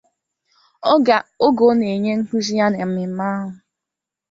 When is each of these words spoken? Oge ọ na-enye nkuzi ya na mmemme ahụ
Oge 0.91 1.17
ọ 1.45 1.47
na-enye 1.79 2.11
nkuzi 2.19 2.53
ya 2.59 2.65
na 2.71 2.81
mmemme 2.87 3.23
ahụ 3.33 3.49